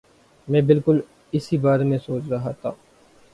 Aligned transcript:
میں 0.47 0.61
بالکل 0.61 0.99
اسی 1.33 1.57
بارے 1.57 1.83
میں 1.83 1.97
سوچ 2.05 2.23
رہا 2.29 2.51
تھا 2.51 2.71